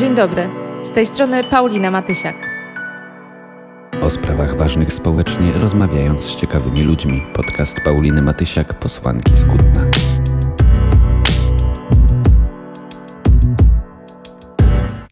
Dzień 0.00 0.14
dobry. 0.14 0.48
Z 0.82 0.90
tej 0.90 1.06
strony 1.06 1.44
Paulina 1.44 1.90
Matysiak. 1.90 2.34
O 4.02 4.10
sprawach 4.10 4.56
ważnych 4.56 4.92
społecznie 4.92 5.52
rozmawiając 5.52 6.20
z 6.22 6.36
ciekawymi 6.36 6.82
ludźmi. 6.82 7.22
Podcast 7.34 7.80
Pauliny 7.84 8.22
Matysiak, 8.22 8.74
posłanki 8.74 9.36
z 9.36 9.44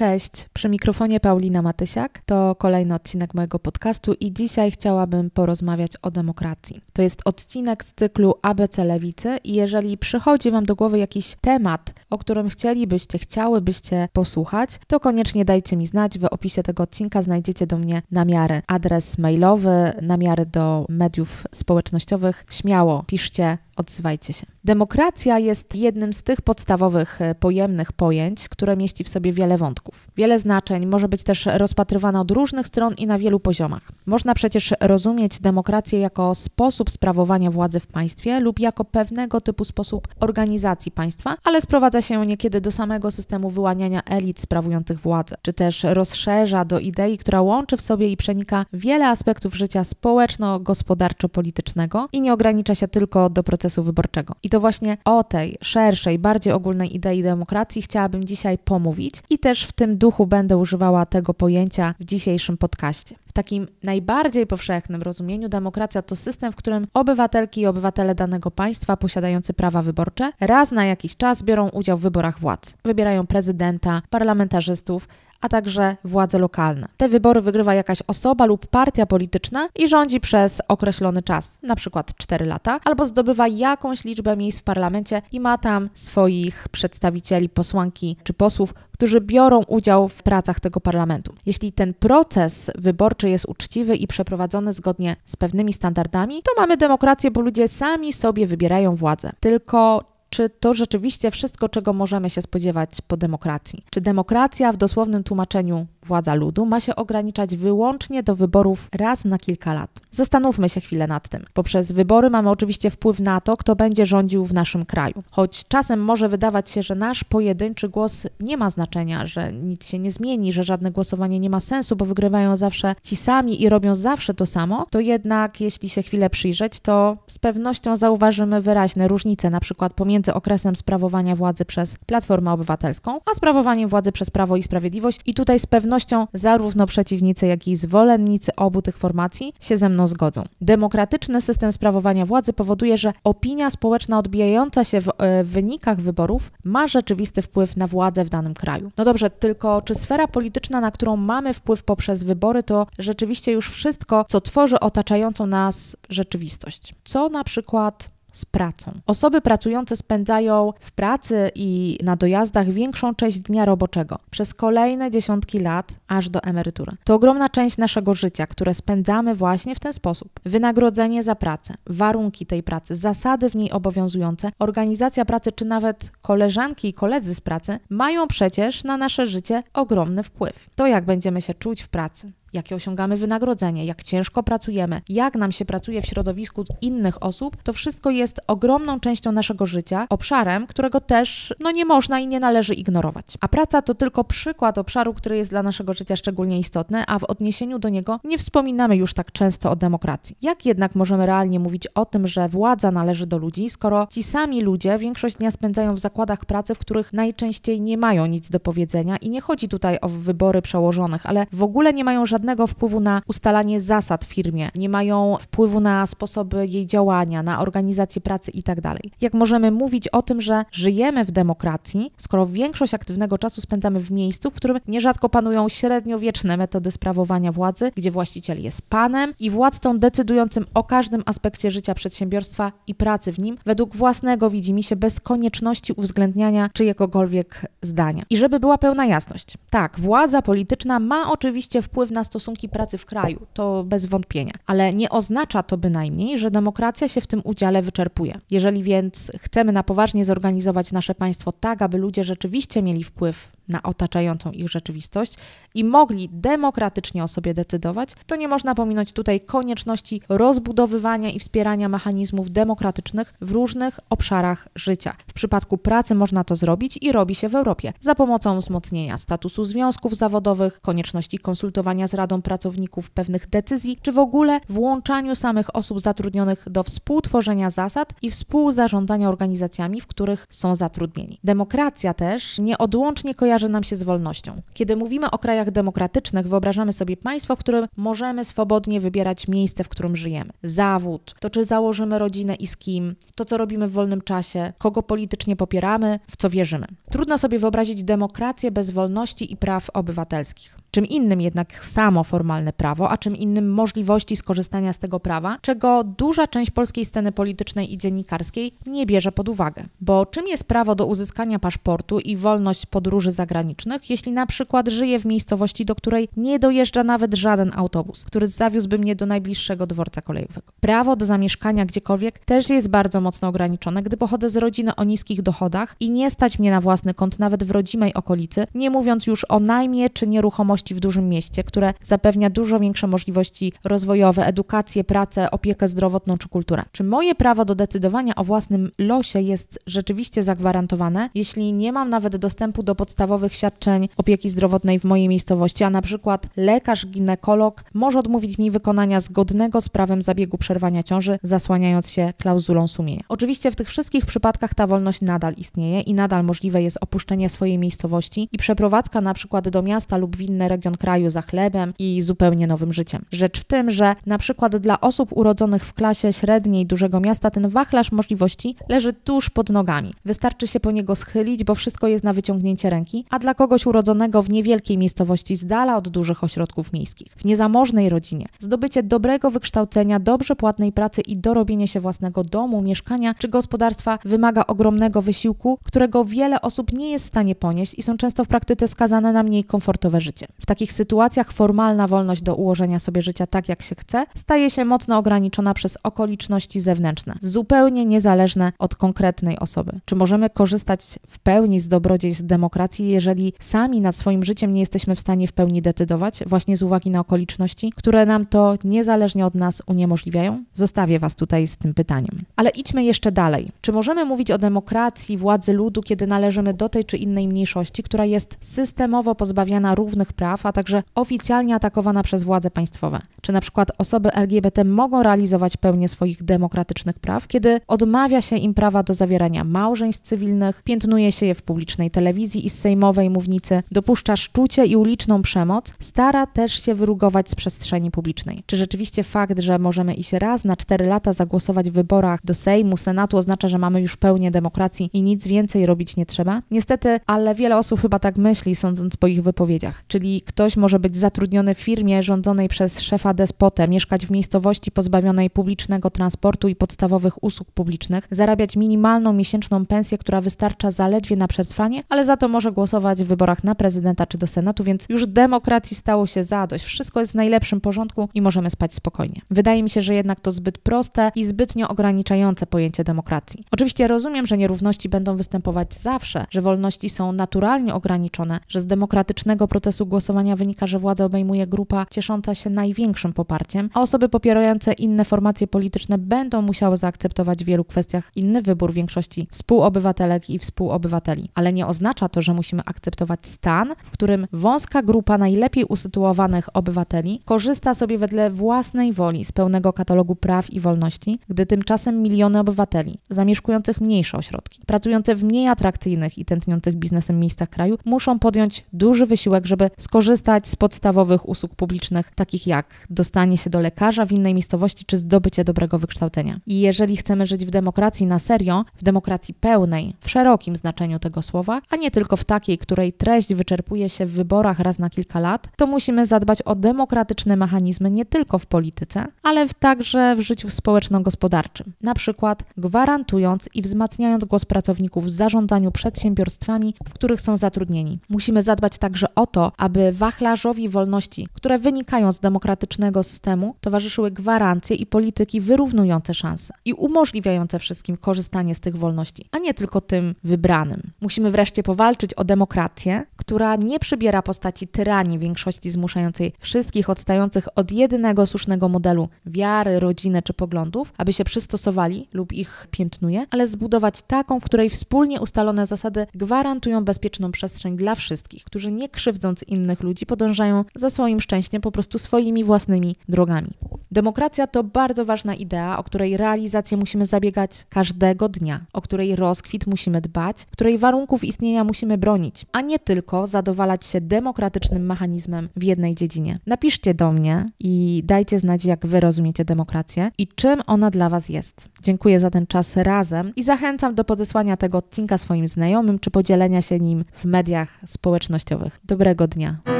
Cześć, 0.00 0.48
przy 0.52 0.68
mikrofonie 0.68 1.20
Paulina 1.20 1.62
Matysiak. 1.62 2.22
To 2.26 2.54
kolejny 2.54 2.94
odcinek 2.94 3.34
mojego 3.34 3.58
podcastu 3.58 4.14
i 4.14 4.32
dzisiaj 4.32 4.70
chciałabym 4.70 5.30
porozmawiać 5.30 5.92
o 6.02 6.10
demokracji. 6.10 6.80
To 6.92 7.02
jest 7.02 7.22
odcinek 7.24 7.84
z 7.84 7.94
cyklu 7.94 8.34
ABC 8.42 8.84
Lewicy 8.84 9.36
i 9.44 9.54
jeżeli 9.54 9.98
przychodzi 9.98 10.50
Wam 10.50 10.64
do 10.64 10.74
głowy 10.74 10.98
jakiś 10.98 11.36
temat, 11.40 11.94
o 12.10 12.18
którym 12.18 12.48
chcielibyście, 12.48 13.18
chciałybyście 13.18 14.08
posłuchać, 14.12 14.70
to 14.86 15.00
koniecznie 15.00 15.44
dajcie 15.44 15.76
mi 15.76 15.86
znać. 15.86 16.18
W 16.18 16.24
opisie 16.24 16.62
tego 16.62 16.82
odcinka 16.82 17.22
znajdziecie 17.22 17.66
do 17.66 17.78
mnie 17.78 18.02
namiary, 18.10 18.62
adres 18.66 19.18
mailowy, 19.18 19.92
namiary 20.02 20.46
do 20.46 20.86
mediów 20.88 21.46
społecznościowych. 21.52 22.44
Śmiało 22.50 23.04
piszcie, 23.06 23.58
odzywajcie 23.80 24.32
się. 24.32 24.46
Demokracja 24.64 25.38
jest 25.38 25.76
jednym 25.76 26.12
z 26.12 26.22
tych 26.22 26.40
podstawowych, 26.40 27.20
e, 27.20 27.34
pojemnych 27.34 27.92
pojęć, 27.92 28.48
które 28.48 28.76
mieści 28.76 29.04
w 29.04 29.08
sobie 29.08 29.32
wiele 29.32 29.58
wątków. 29.58 30.08
Wiele 30.16 30.38
znaczeń 30.38 30.86
może 30.86 31.08
być 31.08 31.24
też 31.24 31.46
rozpatrywane 31.46 32.20
od 32.20 32.30
różnych 32.30 32.66
stron 32.66 32.94
i 32.94 33.06
na 33.06 33.18
wielu 33.18 33.40
poziomach. 33.40 33.92
Można 34.06 34.34
przecież 34.34 34.74
rozumieć 34.80 35.40
demokrację 35.40 36.00
jako 36.00 36.34
sposób 36.34 36.90
sprawowania 36.90 37.50
władzy 37.50 37.80
w 37.80 37.86
państwie 37.86 38.40
lub 38.40 38.58
jako 38.58 38.84
pewnego 38.84 39.40
typu 39.40 39.64
sposób 39.64 40.08
organizacji 40.20 40.92
państwa, 40.92 41.36
ale 41.44 41.60
sprowadza 41.60 42.02
się 42.02 42.26
niekiedy 42.26 42.60
do 42.60 42.72
samego 42.72 43.10
systemu 43.10 43.50
wyłaniania 43.50 44.02
elit 44.04 44.40
sprawujących 44.40 45.00
władzę, 45.00 45.36
czy 45.42 45.52
też 45.52 45.84
rozszerza 45.84 46.64
do 46.64 46.78
idei, 46.78 47.18
która 47.18 47.42
łączy 47.42 47.76
w 47.76 47.80
sobie 47.80 48.08
i 48.08 48.16
przenika 48.16 48.66
wiele 48.72 49.08
aspektów 49.08 49.56
życia 49.56 49.84
społeczno-gospodarczo-politycznego 49.84 52.08
i 52.12 52.20
nie 52.20 52.32
ogranicza 52.32 52.74
się 52.74 52.88
tylko 52.88 53.30
do 53.30 53.42
procesu 53.42 53.69
procesu 53.70 53.82
wyborczego. 53.82 54.34
I 54.42 54.50
to 54.50 54.60
właśnie 54.60 54.96
o 55.04 55.24
tej 55.24 55.56
szerszej, 55.62 56.18
bardziej 56.18 56.52
ogólnej 56.52 56.96
idei 56.96 57.22
demokracji 57.22 57.82
chciałabym 57.82 58.24
dzisiaj 58.24 58.58
pomówić 58.58 59.14
i 59.30 59.38
też 59.38 59.64
w 59.64 59.72
tym 59.72 59.98
duchu 59.98 60.26
będę 60.26 60.56
używała 60.56 61.06
tego 61.06 61.34
pojęcia 61.34 61.94
w 62.00 62.04
dzisiejszym 62.04 62.56
podcaście. 62.56 63.16
W 63.26 63.32
takim 63.32 63.66
najbardziej 63.82 64.46
powszechnym 64.46 65.02
rozumieniu 65.02 65.48
demokracja 65.48 66.02
to 66.02 66.16
system, 66.16 66.52
w 66.52 66.56
którym 66.56 66.86
obywatelki 66.94 67.60
i 67.60 67.66
obywatele 67.66 68.14
danego 68.14 68.50
państwa 68.50 68.96
posiadający 68.96 69.54
prawa 69.54 69.82
wyborcze 69.82 70.32
raz 70.40 70.72
na 70.72 70.84
jakiś 70.84 71.16
czas 71.16 71.42
biorą 71.42 71.68
udział 71.68 71.98
w 71.98 72.00
wyborach 72.00 72.40
władz. 72.40 72.74
Wybierają 72.84 73.26
prezydenta, 73.26 74.02
parlamentarzystów, 74.10 75.08
a 75.40 75.48
także 75.48 75.96
władze 76.04 76.38
lokalne. 76.38 76.88
Te 76.96 77.08
wybory 77.08 77.40
wygrywa 77.40 77.74
jakaś 77.74 78.02
osoba 78.06 78.46
lub 78.46 78.66
partia 78.66 79.06
polityczna 79.06 79.68
i 79.78 79.88
rządzi 79.88 80.20
przez 80.20 80.62
określony 80.68 81.22
czas, 81.22 81.58
na 81.62 81.76
przykład 81.76 82.16
4 82.16 82.46
lata, 82.46 82.80
albo 82.84 83.06
zdobywa 83.06 83.48
jakąś 83.48 84.04
liczbę 84.04 84.36
miejsc 84.36 84.60
w 84.60 84.62
parlamencie 84.62 85.22
i 85.32 85.40
ma 85.40 85.58
tam 85.58 85.88
swoich 85.94 86.68
przedstawicieli, 86.68 87.48
posłanki 87.48 88.16
czy 88.22 88.32
posłów, 88.32 88.74
którzy 88.92 89.20
biorą 89.20 89.62
udział 89.62 90.08
w 90.08 90.22
pracach 90.22 90.60
tego 90.60 90.80
parlamentu. 90.80 91.34
Jeśli 91.46 91.72
ten 91.72 91.94
proces 91.94 92.70
wyborczy 92.78 93.28
jest 93.30 93.44
uczciwy 93.48 93.96
i 93.96 94.06
przeprowadzony 94.06 94.72
zgodnie 94.72 95.16
z 95.26 95.36
pewnymi 95.36 95.72
standardami, 95.72 96.42
to 96.42 96.60
mamy 96.60 96.76
demokrację, 96.76 97.30
bo 97.30 97.40
ludzie 97.40 97.68
sami 97.68 98.12
sobie 98.12 98.46
wybierają 98.46 98.96
władzę. 98.96 99.32
Tylko 99.40 100.04
czy 100.30 100.50
to 100.50 100.74
rzeczywiście 100.74 101.30
wszystko, 101.30 101.68
czego 101.68 101.92
możemy 101.92 102.30
się 102.30 102.42
spodziewać 102.42 102.90
po 103.08 103.16
demokracji? 103.16 103.84
Czy 103.90 104.00
demokracja 104.00 104.72
w 104.72 104.76
dosłownym 104.76 105.24
tłumaczeniu 105.24 105.86
władza 106.06 106.34
ludu 106.34 106.66
ma 106.66 106.80
się 106.80 106.96
ograniczać 106.96 107.56
wyłącznie 107.56 108.22
do 108.22 108.36
wyborów 108.36 108.88
raz 108.92 109.24
na 109.24 109.38
kilka 109.38 109.74
lat? 109.74 109.90
Zastanówmy 110.10 110.68
się 110.68 110.80
chwilę 110.80 111.06
nad 111.06 111.28
tym. 111.28 111.44
Poprzez 111.54 111.92
wybory 111.92 112.30
mamy 112.30 112.50
oczywiście 112.50 112.90
wpływ 112.90 113.20
na 113.20 113.40
to, 113.40 113.56
kto 113.56 113.76
będzie 113.76 114.06
rządził 114.06 114.44
w 114.44 114.54
naszym 114.54 114.84
kraju. 114.84 115.22
Choć 115.30 115.68
czasem 115.68 116.00
może 116.00 116.28
wydawać 116.28 116.70
się, 116.70 116.82
że 116.82 116.94
nasz 116.94 117.24
pojedynczy 117.24 117.88
głos 117.88 118.26
nie 118.40 118.56
ma 118.56 118.70
znaczenia, 118.70 119.26
że 119.26 119.52
nic 119.52 119.86
się 119.86 119.98
nie 119.98 120.10
zmieni, 120.10 120.52
że 120.52 120.64
żadne 120.64 120.90
głosowanie 120.90 121.40
nie 121.40 121.50
ma 121.50 121.60
sensu, 121.60 121.96
bo 121.96 122.04
wygrywają 122.04 122.56
zawsze 122.56 122.94
ci 123.02 123.16
sami 123.16 123.62
i 123.62 123.68
robią 123.68 123.94
zawsze 123.94 124.34
to 124.34 124.46
samo, 124.46 124.86
to 124.90 125.00
jednak 125.00 125.60
jeśli 125.60 125.88
się 125.88 126.02
chwilę 126.02 126.30
przyjrzeć, 126.30 126.80
to 126.80 127.16
z 127.26 127.38
pewnością 127.38 127.96
zauważymy 127.96 128.60
wyraźne 128.60 129.08
różnice 129.08 129.50
na 129.50 129.60
przykład 129.60 129.94
pomiędzy 129.94 130.19
pomiędzy 130.20 130.34
okresem 130.34 130.76
sprawowania 130.76 131.36
władzy 131.36 131.64
przez 131.64 131.96
Platformę 132.06 132.52
Obywatelską, 132.52 133.20
a 133.32 133.34
sprawowaniem 133.34 133.88
władzy 133.88 134.12
przez 134.12 134.30
Prawo 134.30 134.56
i 134.56 134.62
Sprawiedliwość 134.62 135.20
i 135.26 135.34
tutaj 135.34 135.58
z 135.58 135.66
pewnością 135.66 136.26
zarówno 136.34 136.86
przeciwnicy, 136.86 137.46
jak 137.46 137.68
i 137.68 137.76
zwolennicy 137.76 138.56
obu 138.56 138.82
tych 138.82 138.98
formacji 138.98 139.52
się 139.60 139.76
ze 139.76 139.88
mną 139.88 140.06
zgodzą. 140.06 140.44
Demokratyczny 140.60 141.40
system 141.40 141.72
sprawowania 141.72 142.26
władzy 142.26 142.52
powoduje, 142.52 142.98
że 142.98 143.12
opinia 143.24 143.70
społeczna 143.70 144.18
odbijająca 144.18 144.84
się 144.84 145.00
w 145.00 145.08
e, 145.18 145.44
wynikach 145.44 146.00
wyborów 146.00 146.52
ma 146.64 146.88
rzeczywisty 146.88 147.42
wpływ 147.42 147.76
na 147.76 147.86
władzę 147.86 148.24
w 148.24 148.30
danym 148.30 148.54
kraju. 148.54 148.90
No 148.96 149.04
dobrze, 149.04 149.30
tylko 149.30 149.82
czy 149.82 149.94
sfera 149.94 150.26
polityczna, 150.26 150.80
na 150.80 150.90
którą 150.90 151.16
mamy 151.16 151.54
wpływ 151.54 151.82
poprzez 151.82 152.24
wybory, 152.24 152.62
to 152.62 152.86
rzeczywiście 152.98 153.52
już 153.52 153.70
wszystko, 153.70 154.24
co 154.28 154.40
tworzy 154.40 154.80
otaczającą 154.80 155.46
nas 155.46 155.96
rzeczywistość? 156.08 156.94
Co 157.04 157.28
na 157.28 157.44
przykład 157.44 158.19
z 158.32 158.44
pracą. 158.44 159.00
Osoby 159.06 159.40
pracujące 159.40 159.96
spędzają 159.96 160.72
w 160.80 160.92
pracy 160.92 161.50
i 161.54 161.98
na 162.02 162.16
dojazdach 162.16 162.70
większą 162.70 163.14
część 163.14 163.38
dnia 163.38 163.64
roboczego 163.64 164.18
przez 164.30 164.54
kolejne 164.54 165.10
dziesiątki 165.10 165.58
lat 165.58 165.94
aż 166.08 166.30
do 166.30 166.42
emerytury. 166.42 166.92
To 167.04 167.14
ogromna 167.14 167.48
część 167.48 167.78
naszego 167.78 168.14
życia, 168.14 168.46
które 168.46 168.74
spędzamy 168.74 169.34
właśnie 169.34 169.74
w 169.74 169.80
ten 169.80 169.92
sposób. 169.92 170.40
Wynagrodzenie 170.44 171.22
za 171.22 171.34
pracę, 171.34 171.74
warunki 171.86 172.46
tej 172.46 172.62
pracy, 172.62 172.96
zasady 172.96 173.50
w 173.50 173.56
niej 173.56 173.72
obowiązujące, 173.72 174.50
organizacja 174.58 175.24
pracy 175.24 175.52
czy 175.52 175.64
nawet 175.64 176.12
koleżanki 176.22 176.88
i 176.88 176.92
koledzy 176.92 177.34
z 177.34 177.40
pracy 177.40 177.78
mają 177.90 178.26
przecież 178.28 178.84
na 178.84 178.96
nasze 178.96 179.26
życie 179.26 179.62
ogromny 179.74 180.22
wpływ. 180.22 180.70
To 180.74 180.86
jak 180.86 181.04
będziemy 181.04 181.42
się 181.42 181.54
czuć 181.54 181.82
w 181.82 181.88
pracy, 181.88 182.32
jakie 182.52 182.74
osiągamy 182.74 183.16
wynagrodzenie, 183.16 183.84
jak 183.84 184.02
ciężko 184.02 184.42
pracujemy, 184.42 185.00
jak 185.08 185.34
nam 185.34 185.52
się 185.52 185.64
pracuje 185.64 186.02
w 186.02 186.06
środowisku 186.06 186.64
innych 186.80 187.22
osób, 187.22 187.56
to 187.62 187.72
wszystko 187.72 188.10
jest 188.10 188.40
ogromną 188.46 189.00
częścią 189.00 189.32
naszego 189.32 189.66
życia, 189.66 190.06
obszarem, 190.10 190.66
którego 190.66 191.00
też 191.00 191.54
no, 191.60 191.70
nie 191.70 191.84
można 191.84 192.18
i 192.18 192.26
nie 192.26 192.40
należy 192.40 192.74
ignorować. 192.74 193.26
A 193.40 193.48
praca 193.48 193.82
to 193.82 193.94
tylko 193.94 194.24
przykład 194.24 194.78
obszaru, 194.78 195.14
który 195.14 195.36
jest 195.36 195.50
dla 195.50 195.62
naszego 195.62 195.94
życia 195.94 196.16
szczególnie 196.16 196.58
istotny, 196.58 197.04
a 197.06 197.18
w 197.18 197.24
odniesieniu 197.24 197.78
do 197.78 197.88
niego 197.88 198.20
nie 198.24 198.38
wspominamy 198.38 198.96
już 198.96 199.14
tak 199.14 199.32
często 199.32 199.70
o 199.70 199.76
demokracji. 199.76 200.36
Jak 200.42 200.66
jednak 200.66 200.94
możemy 200.94 201.26
realnie 201.26 201.60
mówić 201.60 201.86
o 201.86 202.04
tym, 202.06 202.26
że 202.26 202.48
władza 202.48 202.90
należy 202.90 203.26
do 203.26 203.38
ludzi, 203.38 203.70
skoro 203.70 204.06
ci 204.10 204.22
sami 204.22 204.62
ludzie 204.62 204.98
większość 204.98 205.36
dnia 205.36 205.50
spędzają 205.50 205.94
w 205.94 205.98
zakładach 205.98 206.44
pracy, 206.44 206.74
w 206.74 206.78
których 206.78 207.12
najczęściej 207.12 207.80
nie 207.80 207.96
mają 207.98 208.26
nic 208.26 208.50
do 208.50 208.60
powiedzenia 208.60 209.16
i 209.16 209.30
nie 209.30 209.40
chodzi 209.40 209.68
tutaj 209.68 209.98
o 210.00 210.08
wybory 210.08 210.62
przełożonych, 210.62 211.26
ale 211.26 211.46
w 211.52 211.62
ogóle 211.62 211.92
nie 211.92 212.04
mają 212.04 212.26
żadnych 212.26 212.39
żadnego 212.40 212.66
wpływu 212.66 213.00
na 213.00 213.22
ustalanie 213.26 213.80
zasad 213.80 214.24
w 214.24 214.28
firmie, 214.28 214.70
nie 214.74 214.88
mają 214.88 215.36
wpływu 215.40 215.80
na 215.80 216.06
sposoby 216.06 216.66
jej 216.66 216.86
działania, 216.86 217.42
na 217.42 217.60
organizację 217.60 218.22
pracy 218.22 218.50
itd. 218.50 218.82
Tak 218.82 218.96
Jak 219.20 219.34
możemy 219.34 219.70
mówić 219.70 220.08
o 220.08 220.22
tym, 220.22 220.40
że 220.40 220.64
żyjemy 220.72 221.24
w 221.24 221.30
demokracji, 221.30 222.12
skoro 222.16 222.46
większość 222.46 222.94
aktywnego 222.94 223.38
czasu 223.38 223.60
spędzamy 223.60 224.00
w 224.00 224.10
miejscu, 224.10 224.50
w 224.50 224.54
którym 224.54 224.78
nierzadko 224.88 225.28
panują 225.28 225.68
średniowieczne 225.68 226.56
metody 226.56 226.90
sprawowania 226.90 227.52
władzy, 227.52 227.92
gdzie 227.96 228.10
właściciel 228.10 228.62
jest 228.62 228.82
panem 228.82 229.34
i 229.38 229.50
władcą 229.50 229.98
decydującym 229.98 230.66
o 230.74 230.84
każdym 230.84 231.22
aspekcie 231.26 231.70
życia 231.70 231.94
przedsiębiorstwa 231.94 232.72
i 232.86 232.94
pracy 232.94 233.32
w 233.32 233.38
nim 233.38 233.58
według 233.66 233.96
własnego 233.96 234.50
widzimisię 234.50 234.96
bez 234.96 235.20
konieczności 235.20 235.92
uwzględniania 235.92 236.70
czyjegokolwiek 236.72 237.66
zdania. 237.82 238.24
I 238.30 238.36
żeby 238.36 238.60
była 238.60 238.78
pełna 238.78 239.06
jasność, 239.06 239.56
tak, 239.70 240.00
władza 240.00 240.42
polityczna 240.42 241.00
ma 241.00 241.32
oczywiście 241.32 241.82
wpływ 241.82 242.10
na 242.10 242.24
stosunki 242.30 242.68
pracy 242.68 242.98
w 242.98 243.06
kraju, 243.06 243.46
to 243.54 243.84
bez 243.84 244.06
wątpienia. 244.06 244.52
Ale 244.66 244.94
nie 244.94 245.10
oznacza 245.10 245.62
to 245.62 245.76
bynajmniej, 245.76 246.38
że 246.38 246.50
demokracja 246.50 247.08
się 247.08 247.20
w 247.20 247.26
tym 247.26 247.40
udziale 247.44 247.82
wyczerpuje. 247.82 248.40
Jeżeli 248.50 248.82
więc 248.82 249.32
chcemy 249.38 249.72
na 249.72 249.82
poważnie 249.82 250.24
zorganizować 250.24 250.92
nasze 250.92 251.14
państwo 251.14 251.52
tak, 251.52 251.82
aby 251.82 251.98
ludzie 251.98 252.24
rzeczywiście 252.24 252.82
mieli 252.82 253.04
wpływ 253.04 253.52
na 253.70 253.82
otaczającą 253.82 254.50
ich 254.50 254.68
rzeczywistość 254.68 255.34
i 255.74 255.84
mogli 255.84 256.28
demokratycznie 256.32 257.24
o 257.24 257.28
sobie 257.28 257.54
decydować, 257.54 258.10
to 258.26 258.36
nie 258.36 258.48
można 258.48 258.74
pominąć 258.74 259.12
tutaj 259.12 259.40
konieczności 259.40 260.22
rozbudowywania 260.28 261.30
i 261.30 261.38
wspierania 261.38 261.88
mechanizmów 261.88 262.50
demokratycznych 262.50 263.34
w 263.40 263.50
różnych 263.50 264.00
obszarach 264.10 264.68
życia. 264.74 265.16
W 265.26 265.32
przypadku 265.32 265.78
pracy 265.78 266.14
można 266.14 266.44
to 266.44 266.56
zrobić 266.56 266.98
i 267.02 267.12
robi 267.12 267.34
się 267.34 267.48
w 267.48 267.54
Europie 267.54 267.92
za 268.00 268.14
pomocą 268.14 268.58
wzmocnienia 268.58 269.18
statusu 269.18 269.64
związków 269.64 270.16
zawodowych, 270.16 270.80
konieczności 270.80 271.38
konsultowania 271.38 272.08
z 272.08 272.14
Radą 272.14 272.42
Pracowników 272.42 273.10
pewnych 273.10 273.48
decyzji, 273.48 273.98
czy 274.02 274.12
w 274.12 274.18
ogóle 274.18 274.60
włączaniu 274.68 275.34
samych 275.34 275.76
osób 275.76 276.00
zatrudnionych 276.00 276.64
do 276.70 276.82
współtworzenia 276.82 277.70
zasad 277.70 278.12
i 278.22 278.30
współzarządzania 278.30 279.28
organizacjami, 279.28 280.00
w 280.00 280.06
których 280.06 280.46
są 280.50 280.76
zatrudnieni. 280.76 281.38
Demokracja 281.44 282.14
też 282.14 282.58
nieodłącznie 282.58 283.34
kojarzy 283.34 283.59
kojarzy 283.60 283.72
nam 283.72 283.84
się 283.84 283.96
z 283.96 284.02
wolnością. 284.02 284.62
Kiedy 284.74 284.96
mówimy 284.96 285.30
o 285.30 285.38
krajach 285.38 285.70
demokratycznych, 285.70 286.48
wyobrażamy 286.48 286.92
sobie 286.92 287.16
państwo, 287.16 287.56
w 287.56 287.58
którym 287.58 287.86
możemy 287.96 288.44
swobodnie 288.44 289.00
wybierać 289.00 289.48
miejsce, 289.48 289.84
w 289.84 289.88
którym 289.88 290.16
żyjemy. 290.16 290.50
Zawód, 290.62 291.34
to 291.40 291.50
czy 291.50 291.64
założymy 291.64 292.18
rodzinę 292.18 292.54
i 292.54 292.66
z 292.66 292.76
kim, 292.76 293.16
to 293.34 293.44
co 293.44 293.56
robimy 293.56 293.88
w 293.88 293.92
wolnym 293.92 294.20
czasie, 294.20 294.72
kogo 294.78 295.02
politycznie 295.02 295.56
popieramy, 295.56 296.20
w 296.30 296.36
co 296.36 296.50
wierzymy. 296.50 296.86
Trudno 297.10 297.38
sobie 297.38 297.58
wyobrazić 297.58 298.04
demokrację 298.04 298.70
bez 298.70 298.90
wolności 298.90 299.52
i 299.52 299.56
praw 299.56 299.90
obywatelskich. 299.90 300.79
Czym 300.90 301.06
innym 301.06 301.40
jednak 301.40 301.84
samo 301.84 302.24
formalne 302.24 302.72
prawo, 302.72 303.10
a 303.10 303.18
czym 303.18 303.36
innym 303.36 303.72
możliwości 303.72 304.36
skorzystania 304.36 304.92
z 304.92 304.98
tego 304.98 305.20
prawa, 305.20 305.58
czego 305.62 306.04
duża 306.04 306.46
część 306.46 306.70
polskiej 306.70 307.04
sceny 307.04 307.32
politycznej 307.32 307.92
i 307.92 307.98
dziennikarskiej 307.98 308.74
nie 308.86 309.06
bierze 309.06 309.32
pod 309.32 309.48
uwagę. 309.48 309.84
Bo 310.00 310.26
czym 310.26 310.48
jest 310.48 310.64
prawo 310.64 310.94
do 310.94 311.06
uzyskania 311.06 311.58
paszportu 311.58 312.18
i 312.18 312.36
wolność 312.36 312.86
podróży 312.86 313.32
zagranicznych, 313.32 314.10
jeśli 314.10 314.32
na 314.32 314.46
przykład 314.46 314.88
żyję 314.88 315.18
w 315.18 315.24
miejscowości, 315.24 315.84
do 315.84 315.94
której 315.94 316.28
nie 316.36 316.58
dojeżdża 316.58 317.04
nawet 317.04 317.34
żaden 317.34 317.72
autobus, 317.74 318.24
który 318.24 318.48
zawiózłby 318.48 318.98
mnie 318.98 319.16
do 319.16 319.26
najbliższego 319.26 319.86
dworca 319.86 320.20
kolejowego? 320.20 320.72
Prawo 320.80 321.16
do 321.16 321.26
zamieszkania 321.26 321.86
gdziekolwiek 321.86 322.38
też 322.38 322.70
jest 322.70 322.88
bardzo 322.88 323.20
mocno 323.20 323.48
ograniczone, 323.48 324.02
gdy 324.02 324.16
pochodzę 324.16 324.48
z 324.48 324.56
rodziny 324.56 324.96
o 324.96 325.04
niskich 325.04 325.42
dochodach 325.42 325.96
i 326.00 326.10
nie 326.10 326.30
stać 326.30 326.58
mnie 326.58 326.70
na 326.70 326.80
własny 326.80 327.14
kąt 327.14 327.38
nawet 327.38 327.64
w 327.64 327.70
rodzimej 327.70 328.14
okolicy, 328.14 328.66
nie 328.74 328.90
mówiąc 328.90 329.26
już 329.26 329.46
o 329.48 329.60
najmie 329.60 330.10
czy 330.10 330.26
nieruchomości 330.26 330.79
w 330.88 331.00
dużym 331.00 331.28
mieście, 331.28 331.64
które 331.64 331.94
zapewnia 332.02 332.50
dużo 332.50 332.80
większe 332.80 333.06
możliwości 333.06 333.72
rozwojowe, 333.84 334.46
edukację, 334.46 335.04
pracę, 335.04 335.50
opiekę 335.50 335.88
zdrowotną 335.88 336.38
czy 336.38 336.48
kulturę. 336.48 336.82
Czy 336.92 337.04
moje 337.04 337.34
prawo 337.34 337.64
do 337.64 337.74
decydowania 337.74 338.34
o 338.34 338.44
własnym 338.44 338.90
losie 338.98 339.40
jest 339.40 339.78
rzeczywiście 339.86 340.42
zagwarantowane, 340.42 341.30
jeśli 341.34 341.72
nie 341.72 341.92
mam 341.92 342.10
nawet 342.10 342.36
dostępu 342.36 342.82
do 342.82 342.94
podstawowych 342.94 343.54
świadczeń 343.54 344.08
opieki 344.16 344.50
zdrowotnej 344.50 344.98
w 344.98 345.04
mojej 345.04 345.28
miejscowości, 345.28 345.84
a 345.84 345.90
na 345.90 346.02
przykład 346.02 346.48
lekarz, 346.56 347.06
ginekolog 347.06 347.84
może 347.94 348.18
odmówić 348.18 348.58
mi 348.58 348.70
wykonania 348.70 349.20
zgodnego 349.20 349.80
z 349.80 349.88
prawem 349.88 350.22
zabiegu 350.22 350.58
przerwania 350.58 351.02
ciąży, 351.02 351.38
zasłaniając 351.42 352.10
się 352.10 352.32
klauzulą 352.38 352.88
sumienia. 352.88 353.22
Oczywiście 353.28 353.70
w 353.70 353.76
tych 353.76 353.88
wszystkich 353.88 354.26
przypadkach 354.26 354.74
ta 354.74 354.86
wolność 354.86 355.20
nadal 355.20 355.54
istnieje 355.54 356.00
i 356.00 356.14
nadal 356.14 356.44
możliwe 356.44 356.82
jest 356.82 356.98
opuszczenie 357.00 357.48
swojej 357.48 357.78
miejscowości 357.78 358.48
i 358.52 358.58
przeprowadzka 358.58 359.20
na 359.20 359.34
przykład 359.34 359.68
do 359.68 359.82
miasta 359.82 360.16
lub 360.16 360.36
w 360.36 360.40
inne 360.40 360.68
region 360.70 360.96
kraju 360.96 361.30
za 361.30 361.42
chlebem 361.42 361.92
i 361.98 362.22
zupełnie 362.22 362.66
nowym 362.66 362.92
życiem. 362.92 363.24
Rzecz 363.32 363.60
w 363.60 363.64
tym, 363.64 363.90
że 363.90 364.16
na 364.26 364.38
przykład 364.38 364.76
dla 364.76 365.00
osób 365.00 365.28
urodzonych 365.32 365.84
w 365.84 365.94
klasie 365.94 366.32
średniej 366.32 366.86
dużego 366.86 367.20
miasta 367.20 367.50
ten 367.50 367.68
wachlarz 367.68 368.12
możliwości 368.12 368.76
leży 368.88 369.12
tuż 369.12 369.50
pod 369.50 369.70
nogami. 369.70 370.14
Wystarczy 370.24 370.66
się 370.66 370.80
po 370.80 370.90
niego 370.90 371.14
schylić, 371.16 371.64
bo 371.64 371.74
wszystko 371.74 372.08
jest 372.08 372.24
na 372.24 372.32
wyciągnięcie 372.32 372.90
ręki, 372.90 373.24
a 373.30 373.38
dla 373.38 373.54
kogoś 373.54 373.86
urodzonego 373.86 374.42
w 374.42 374.50
niewielkiej 374.50 374.98
miejscowości 374.98 375.56
z 375.56 375.66
dala 375.66 375.96
od 375.96 376.08
dużych 376.08 376.44
ośrodków 376.44 376.92
miejskich, 376.92 377.32
w 377.36 377.44
niezamożnej 377.44 378.08
rodzinie, 378.08 378.46
zdobycie 378.58 379.02
dobrego 379.02 379.50
wykształcenia, 379.50 380.20
dobrze 380.20 380.56
płatnej 380.56 380.92
pracy 380.92 381.20
i 381.20 381.36
dorobienie 381.36 381.88
się 381.88 382.00
własnego 382.00 382.44
domu, 382.44 382.82
mieszkania 382.82 383.34
czy 383.34 383.48
gospodarstwa 383.48 384.18
wymaga 384.24 384.64
ogromnego 384.66 385.22
wysiłku, 385.22 385.78
którego 385.84 386.24
wiele 386.24 386.60
osób 386.60 386.92
nie 386.92 387.10
jest 387.10 387.24
w 387.24 387.28
stanie 387.28 387.54
ponieść 387.54 387.94
i 387.94 388.02
są 388.02 388.16
często 388.16 388.44
w 388.44 388.48
praktyce 388.48 388.88
skazane 388.88 389.32
na 389.32 389.42
mniej 389.42 389.64
komfortowe 389.64 390.20
życie. 390.20 390.46
W 390.60 390.66
takich 390.66 390.92
sytuacjach 390.92 391.52
formalna 391.52 392.06
wolność 392.06 392.42
do 392.42 392.54
ułożenia 392.54 392.98
sobie 392.98 393.22
życia 393.22 393.46
tak, 393.46 393.68
jak 393.68 393.82
się 393.82 393.94
chce, 393.94 394.26
staje 394.34 394.70
się 394.70 394.84
mocno 394.84 395.18
ograniczona 395.18 395.74
przez 395.74 395.98
okoliczności 396.02 396.80
zewnętrzne, 396.80 397.34
zupełnie 397.40 398.04
niezależne 398.04 398.72
od 398.78 398.94
konkretnej 398.94 399.58
osoby. 399.58 400.00
Czy 400.04 400.16
możemy 400.16 400.50
korzystać 400.50 401.18
w 401.26 401.38
pełni 401.38 401.80
z 401.80 401.88
dobrodziejstw 401.88 402.44
demokracji, 402.44 403.08
jeżeli 403.08 403.52
sami 403.60 404.00
nad 404.00 404.16
swoim 404.16 404.44
życiem 404.44 404.70
nie 404.70 404.80
jesteśmy 404.80 405.16
w 405.16 405.20
stanie 405.20 405.48
w 405.48 405.52
pełni 405.52 405.82
decydować, 405.82 406.40
właśnie 406.46 406.76
z 406.76 406.82
uwagi 406.82 407.10
na 407.10 407.20
okoliczności, 407.20 407.92
które 407.96 408.26
nam 408.26 408.46
to 408.46 408.74
niezależnie 408.84 409.46
od 409.46 409.54
nas 409.54 409.82
uniemożliwiają? 409.86 410.64
Zostawię 410.72 411.18
Was 411.18 411.36
tutaj 411.36 411.66
z 411.66 411.76
tym 411.76 411.94
pytaniem. 411.94 412.44
Ale 412.56 412.70
idźmy 412.70 413.04
jeszcze 413.04 413.32
dalej. 413.32 413.72
Czy 413.80 413.92
możemy 413.92 414.24
mówić 414.24 414.50
o 414.50 414.58
demokracji, 414.58 415.36
władzy 415.36 415.72
ludu, 415.72 416.02
kiedy 416.02 416.26
należymy 416.26 416.74
do 416.74 416.88
tej 416.88 417.04
czy 417.04 417.16
innej 417.16 417.48
mniejszości, 417.48 418.02
która 418.02 418.24
jest 418.24 418.56
systemowo 418.60 419.34
pozbawiana 419.34 419.94
równych 419.94 420.32
praw? 420.32 420.49
Praw, 420.50 420.66
a 420.66 420.72
także 420.72 421.02
oficjalnie 421.14 421.74
atakowana 421.74 422.22
przez 422.22 422.42
władze 422.42 422.70
państwowe. 422.70 423.18
Czy 423.40 423.52
na 423.52 423.60
przykład 423.60 423.90
osoby 423.98 424.32
LGBT 424.32 424.84
mogą 424.84 425.22
realizować 425.22 425.76
pełnię 425.76 426.08
swoich 426.08 426.42
demokratycznych 426.42 427.18
praw, 427.18 427.46
kiedy 427.46 427.80
odmawia 427.86 428.42
się 428.42 428.56
im 428.56 428.74
prawa 428.74 429.02
do 429.02 429.14
zawierania 429.14 429.64
małżeństw 429.64 430.26
cywilnych, 430.26 430.82
piętnuje 430.82 431.32
się 431.32 431.46
je 431.46 431.54
w 431.54 431.62
publicznej 431.62 432.10
telewizji 432.10 432.66
i 432.66 432.70
sejmowej 432.70 433.30
mównicy, 433.30 433.82
dopuszcza 433.90 434.36
szczucie 434.36 434.86
i 434.86 434.96
uliczną 434.96 435.42
przemoc, 435.42 435.94
stara 436.00 436.46
też 436.46 436.84
się 436.84 436.94
wyrugować 436.94 437.50
z 437.50 437.54
przestrzeni 437.54 438.10
publicznej. 438.10 438.62
Czy 438.66 438.76
rzeczywiście 438.76 439.22
fakt, 439.22 439.60
że 439.60 439.78
możemy 439.78 440.14
iść 440.14 440.32
raz 440.32 440.64
na 440.64 440.76
cztery 440.76 441.06
lata 441.06 441.32
zagłosować 441.32 441.90
w 441.90 441.94
wyborach 441.94 442.40
do 442.44 442.54
Sejmu, 442.54 442.96
Senatu 442.96 443.36
oznacza, 443.36 443.68
że 443.68 443.78
mamy 443.78 444.00
już 444.00 444.16
pełnię 444.16 444.50
demokracji 444.50 445.10
i 445.12 445.22
nic 445.22 445.46
więcej 445.46 445.86
robić 445.86 446.16
nie 446.16 446.26
trzeba? 446.26 446.62
Niestety, 446.70 447.20
ale 447.26 447.54
wiele 447.54 447.78
osób 447.78 448.00
chyba 448.00 448.18
tak 448.18 448.36
myśli, 448.36 448.74
sądząc 448.74 449.16
po 449.16 449.26
ich 449.26 449.42
wypowiedziach. 449.42 450.04
Czyli 450.08 450.39
ktoś 450.40 450.76
może 450.76 450.98
być 450.98 451.16
zatrudniony 451.16 451.74
w 451.74 451.80
firmie 451.80 452.22
rządzonej 452.22 452.68
przez 452.68 453.00
szefa 453.00 453.34
despotę, 453.34 453.88
mieszkać 453.88 454.26
w 454.26 454.30
miejscowości 454.30 454.90
pozbawionej 454.90 455.50
publicznego 455.50 456.10
transportu 456.10 456.68
i 456.68 456.76
podstawowych 456.76 457.44
usług 457.44 457.70
publicznych, 457.70 458.28
zarabiać 458.30 458.76
minimalną 458.76 459.32
miesięczną 459.32 459.86
pensję, 459.86 460.18
która 460.18 460.40
wystarcza 460.40 460.90
zaledwie 460.90 461.36
na 461.36 461.48
przetrwanie, 461.48 462.02
ale 462.08 462.24
za 462.24 462.36
to 462.36 462.48
może 462.48 462.72
głosować 462.72 463.22
w 463.22 463.26
wyborach 463.26 463.64
na 463.64 463.74
prezydenta 463.74 464.26
czy 464.26 464.38
do 464.38 464.46
Senatu, 464.46 464.84
więc 464.84 465.06
już 465.08 465.26
demokracji 465.26 465.96
stało 465.96 466.26
się 466.26 466.44
zadość. 466.44 466.84
Wszystko 466.84 467.20
jest 467.20 467.32
w 467.32 467.34
najlepszym 467.34 467.80
porządku 467.80 468.28
i 468.34 468.42
możemy 468.42 468.70
spać 468.70 468.94
spokojnie. 468.94 469.40
Wydaje 469.50 469.82
mi 469.82 469.90
się, 469.90 470.02
że 470.02 470.14
jednak 470.14 470.40
to 470.40 470.52
zbyt 470.52 470.78
proste 470.78 471.30
i 471.34 471.44
zbytnio 471.44 471.88
ograniczające 471.88 472.66
pojęcie 472.66 473.04
demokracji. 473.04 473.64
Oczywiście 473.70 474.06
rozumiem, 474.06 474.46
że 474.46 474.56
nierówności 474.56 475.08
będą 475.08 475.36
występować 475.36 475.94
zawsze, 475.94 476.46
że 476.50 476.60
wolności 476.60 477.08
są 477.08 477.32
naturalnie 477.32 477.94
ograniczone, 477.94 478.60
że 478.68 478.80
z 478.80 478.86
demokratycznego 478.86 479.68
procesu 479.68 480.06
głosowania 480.06 480.19
głosowania 480.20 480.56
wynika, 480.56 480.86
że 480.86 480.98
władzę 480.98 481.24
obejmuje 481.24 481.66
grupa 481.66 482.06
ciesząca 482.10 482.54
się 482.54 482.70
największym 482.70 483.32
poparciem, 483.32 483.90
a 483.94 484.00
osoby 484.00 484.28
popierające 484.28 484.92
inne 484.92 485.24
formacje 485.24 485.66
polityczne 485.66 486.18
będą 486.18 486.62
musiały 486.62 486.96
zaakceptować 486.96 487.64
w 487.64 487.66
wielu 487.66 487.84
kwestiach 487.84 488.30
inny 488.36 488.62
wybór 488.62 488.92
większości 488.92 489.48
współobywatelek 489.50 490.50
i 490.50 490.58
współobywateli. 490.58 491.48
Ale 491.54 491.72
nie 491.72 491.86
oznacza 491.86 492.28
to, 492.28 492.42
że 492.42 492.54
musimy 492.54 492.82
akceptować 492.86 493.46
stan, 493.46 493.94
w 494.04 494.10
którym 494.10 494.46
wąska 494.52 495.02
grupa 495.02 495.38
najlepiej 495.38 495.84
usytuowanych 495.84 496.76
obywateli 496.76 497.40
korzysta 497.44 497.94
sobie 497.94 498.18
wedle 498.18 498.50
własnej 498.50 499.12
woli 499.12 499.44
z 499.44 499.52
pełnego 499.52 499.92
katalogu 499.92 500.36
praw 500.36 500.70
i 500.70 500.80
wolności, 500.80 501.38
gdy 501.48 501.66
tymczasem 501.66 502.22
miliony 502.22 502.58
obywateli 502.58 503.18
zamieszkujących 503.30 504.00
mniejsze 504.00 504.38
ośrodki, 504.38 504.80
pracujące 504.86 505.34
w 505.34 505.44
mniej 505.44 505.68
atrakcyjnych 505.68 506.38
i 506.38 506.44
tętniących 506.44 506.96
biznesem 506.96 507.40
miejscach 507.40 507.70
kraju, 507.70 507.98
muszą 508.04 508.38
podjąć 508.38 508.84
duży 508.92 509.26
wysiłek, 509.26 509.66
żeby 509.66 509.90
skorzystać 509.98 510.09
skorzystać 510.10 510.68
z 510.68 510.76
podstawowych 510.76 511.48
usług 511.48 511.74
publicznych, 511.74 512.30
takich 512.34 512.66
jak 512.66 512.86
dostanie 513.10 513.58
się 513.58 513.70
do 513.70 513.80
lekarza 513.80 514.26
w 514.26 514.32
innej 514.32 514.54
miejscowości 514.54 515.04
czy 515.04 515.18
zdobycie 515.18 515.64
dobrego 515.64 515.98
wykształcenia. 515.98 516.60
I 516.66 516.80
jeżeli 516.80 517.16
chcemy 517.16 517.46
żyć 517.46 517.66
w 517.66 517.70
demokracji 517.70 518.26
na 518.26 518.38
serio, 518.38 518.84
w 518.96 519.02
demokracji 519.02 519.54
pełnej, 519.54 520.14
w 520.20 520.30
szerokim 520.30 520.76
znaczeniu 520.76 521.18
tego 521.18 521.42
słowa, 521.42 521.80
a 521.90 521.96
nie 521.96 522.10
tylko 522.10 522.36
w 522.36 522.44
takiej, 522.44 522.78
której 522.78 523.12
treść 523.12 523.54
wyczerpuje 523.54 524.08
się 524.08 524.26
w 524.26 524.30
wyborach 524.30 524.80
raz 524.80 524.98
na 524.98 525.10
kilka 525.10 525.40
lat, 525.40 525.68
to 525.76 525.86
musimy 525.86 526.26
zadbać 526.26 526.62
o 526.62 526.74
demokratyczne 526.74 527.56
mechanizmy 527.56 528.10
nie 528.10 528.24
tylko 528.24 528.58
w 528.58 528.66
polityce, 528.66 529.26
ale 529.42 529.68
także 529.68 530.36
w 530.36 530.40
życiu 530.40 530.68
społeczno-gospodarczym. 530.68 531.92
Na 532.02 532.14
przykład 532.14 532.64
gwarantując 532.76 533.68
i 533.74 533.82
wzmacniając 533.82 534.44
głos 534.44 534.64
pracowników 534.64 535.24
w 535.24 535.30
zarządzaniu 535.30 535.92
przedsiębiorstwami, 535.92 536.94
w 537.08 537.12
których 537.12 537.40
są 537.40 537.56
zatrudnieni. 537.56 538.18
Musimy 538.28 538.62
zadbać 538.62 538.98
także 538.98 539.34
o 539.34 539.46
to, 539.46 539.72
aby 539.76 539.99
wachlarzowi 540.12 540.88
wolności, 540.88 541.48
które 541.52 541.78
wynikają 541.78 542.32
z 542.32 542.40
demokratycznego 542.40 543.22
systemu, 543.22 543.74
towarzyszyły 543.80 544.30
gwarancje 544.30 544.96
i 544.96 545.06
polityki 545.06 545.60
wyrównujące 545.60 546.34
szanse 546.34 546.74
i 546.84 546.92
umożliwiające 546.92 547.78
wszystkim 547.78 548.16
korzystanie 548.16 548.74
z 548.74 548.80
tych 548.80 548.96
wolności, 548.96 549.44
a 549.52 549.58
nie 549.58 549.74
tylko 549.74 550.00
tym 550.00 550.34
wybranym. 550.44 551.10
Musimy 551.20 551.50
wreszcie 551.50 551.82
powalczyć 551.82 552.34
o 552.34 552.44
demokrację, 552.44 553.26
która 553.36 553.76
nie 553.76 553.98
przybiera 553.98 554.42
postaci 554.42 554.88
tyranii 554.88 555.38
większości 555.38 555.90
zmuszającej 555.90 556.52
wszystkich 556.60 557.10
odstających 557.10 557.68
od 557.74 557.92
jedynego 557.92 558.46
słusznego 558.46 558.88
modelu 558.88 559.28
wiary, 559.46 560.00
rodziny 560.00 560.42
czy 560.42 560.54
poglądów, 560.54 561.12
aby 561.18 561.32
się 561.32 561.44
przystosowali 561.44 562.28
lub 562.32 562.52
ich 562.52 562.86
piętnuje, 562.90 563.46
ale 563.50 563.66
zbudować 563.66 564.22
taką, 564.22 564.60
w 564.60 564.64
której 564.64 564.90
wspólnie 564.90 565.40
ustalone 565.40 565.86
zasady 565.86 566.26
gwarantują 566.34 567.04
bezpieczną 567.04 567.52
przestrzeń 567.52 567.96
dla 567.96 568.14
wszystkich, 568.14 568.64
którzy 568.64 568.92
nie 568.92 569.08
krzywdząc 569.08 569.64
innych 569.90 570.02
ludzi 570.02 570.26
podążają 570.26 570.84
za 570.94 571.10
swoim 571.10 571.40
szczęściem 571.40 571.82
po 571.82 571.92
prostu 571.92 572.18
swoimi 572.18 572.64
własnymi 572.64 573.16
drogami. 573.28 573.74
Demokracja 574.12 574.66
to 574.66 574.84
bardzo 574.84 575.24
ważna 575.24 575.54
idea, 575.54 575.98
o 575.98 576.02
której 576.02 576.36
realizację 576.36 576.96
musimy 576.96 577.26
zabiegać 577.26 577.86
każdego 577.88 578.48
dnia, 578.48 578.80
o 578.92 579.02
której 579.02 579.36
rozkwit 579.36 579.86
musimy 579.86 580.20
dbać, 580.20 580.66
której 580.72 580.98
warunków 580.98 581.44
istnienia 581.44 581.84
musimy 581.84 582.18
bronić, 582.18 582.66
a 582.72 582.80
nie 582.80 582.98
tylko 582.98 583.46
zadowalać 583.46 584.06
się 584.06 584.20
demokratycznym 584.20 585.06
mechanizmem 585.06 585.68
w 585.76 585.82
jednej 585.82 586.14
dziedzinie. 586.14 586.58
Napiszcie 586.66 587.14
do 587.14 587.32
mnie 587.32 587.70
i 587.80 588.22
dajcie 588.26 588.58
znać, 588.58 588.84
jak 588.84 589.06
wy 589.06 589.20
rozumiecie 589.20 589.64
demokrację 589.64 590.30
i 590.38 590.48
czym 590.48 590.80
ona 590.86 591.10
dla 591.10 591.28
was 591.28 591.48
jest. 591.48 591.88
Dziękuję 592.02 592.40
za 592.40 592.50
ten 592.50 592.66
czas 592.66 592.96
razem 592.96 593.52
i 593.56 593.62
zachęcam 593.62 594.14
do 594.14 594.24
podesłania 594.24 594.76
tego 594.76 594.98
odcinka 594.98 595.38
swoim 595.38 595.68
znajomym 595.68 596.18
czy 596.18 596.30
podzielenia 596.30 596.82
się 596.82 596.98
nim 596.98 597.24
w 597.32 597.44
mediach 597.44 598.00
społecznościowych. 598.06 599.00
Dobrego 599.04 599.46
dnia. 599.48 599.99